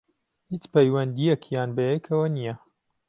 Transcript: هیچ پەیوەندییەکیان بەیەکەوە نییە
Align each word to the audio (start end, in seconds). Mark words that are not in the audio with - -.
هیچ 0.51 0.63
پەیوەندییەکیان 0.73 1.69
بەیەکەوە 1.77 2.27
نییە 2.35 2.55